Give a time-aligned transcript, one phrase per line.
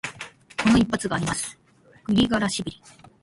[0.57, 1.55] この一発があります、
[2.05, 2.81] グリガラシビリ。